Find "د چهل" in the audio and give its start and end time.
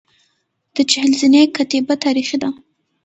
0.75-1.11